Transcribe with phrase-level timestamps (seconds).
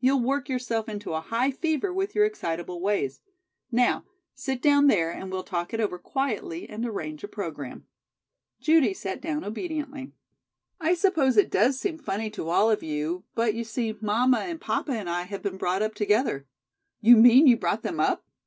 [0.00, 3.20] "You'll work yourself into a high fever with your excitable ways.
[3.70, 7.84] Now, sit down there and we'll talk it over quietly and arrange a program."
[8.58, 10.12] Judy sat down obediently.
[10.80, 14.58] "I suppose it does seem funny to all of you, but, you see, mamma and
[14.58, 16.46] papa and I have been brought up together"
[17.02, 18.24] "You mean you brought them up?"